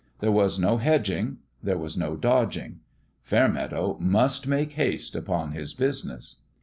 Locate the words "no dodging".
1.95-2.79